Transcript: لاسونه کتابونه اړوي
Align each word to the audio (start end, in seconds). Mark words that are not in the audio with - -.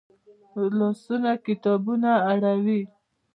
لاسونه 0.77 1.31
کتابونه 1.45 2.11
اړوي 2.31 2.81